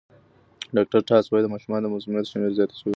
ډاکټر 0.75 1.01
ټاس 1.09 1.25
وايي 1.27 1.43
د 1.43 1.47
ماشومانو 1.53 1.85
د 1.87 1.91
مسمومیت 1.95 2.25
شمېر 2.31 2.51
زیات 2.57 2.71
شوی. 2.79 2.89